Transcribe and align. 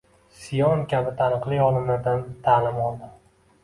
Sion 0.45 0.81
kabi 0.95 1.13
taniqli 1.21 1.61
olimlardan 1.69 2.27
ta’lim 2.51 2.85
oldi 2.91 3.17